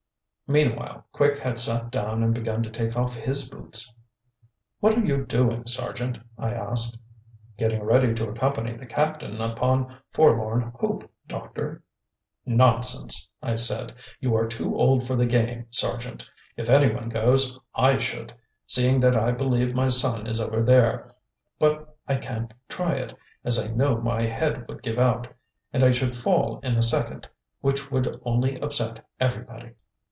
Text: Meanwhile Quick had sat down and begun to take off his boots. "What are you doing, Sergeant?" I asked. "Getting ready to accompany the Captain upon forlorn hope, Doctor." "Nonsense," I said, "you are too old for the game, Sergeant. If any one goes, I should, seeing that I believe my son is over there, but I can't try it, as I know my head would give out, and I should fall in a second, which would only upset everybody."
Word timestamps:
Meanwhile 0.51 1.05
Quick 1.13 1.37
had 1.37 1.59
sat 1.61 1.91
down 1.91 2.21
and 2.21 2.33
begun 2.33 2.61
to 2.63 2.69
take 2.69 2.97
off 2.97 3.15
his 3.15 3.47
boots. 3.49 3.89
"What 4.81 4.97
are 4.97 5.05
you 5.05 5.25
doing, 5.25 5.65
Sergeant?" 5.65 6.19
I 6.37 6.51
asked. 6.53 6.97
"Getting 7.57 7.81
ready 7.81 8.13
to 8.15 8.27
accompany 8.27 8.75
the 8.75 8.85
Captain 8.85 9.39
upon 9.39 9.97
forlorn 10.11 10.73
hope, 10.75 11.09
Doctor." 11.25 11.81
"Nonsense," 12.45 13.29
I 13.41 13.55
said, 13.55 13.93
"you 14.19 14.35
are 14.35 14.45
too 14.45 14.75
old 14.75 15.07
for 15.07 15.15
the 15.15 15.25
game, 15.25 15.67
Sergeant. 15.69 16.25
If 16.57 16.69
any 16.69 16.93
one 16.93 17.07
goes, 17.07 17.57
I 17.73 17.97
should, 17.97 18.33
seeing 18.67 18.99
that 18.99 19.15
I 19.15 19.31
believe 19.31 19.73
my 19.73 19.87
son 19.87 20.27
is 20.27 20.41
over 20.41 20.61
there, 20.61 21.15
but 21.59 21.97
I 22.09 22.17
can't 22.17 22.53
try 22.67 22.95
it, 22.95 23.13
as 23.45 23.57
I 23.57 23.71
know 23.73 24.01
my 24.01 24.25
head 24.25 24.67
would 24.67 24.83
give 24.83 24.99
out, 24.99 25.29
and 25.71 25.81
I 25.81 25.91
should 25.91 26.13
fall 26.13 26.59
in 26.59 26.75
a 26.75 26.81
second, 26.81 27.29
which 27.61 27.89
would 27.89 28.19
only 28.25 28.59
upset 28.59 29.07
everybody." 29.17 29.75